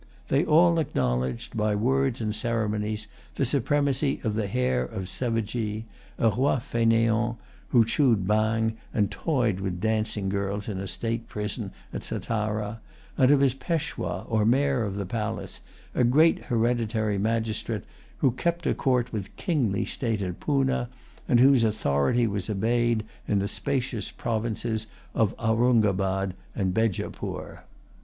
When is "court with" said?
18.73-19.35